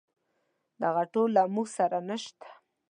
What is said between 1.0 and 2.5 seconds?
ټول له موږ سره نشته.